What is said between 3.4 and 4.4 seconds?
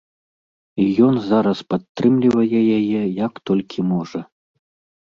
толькі можа.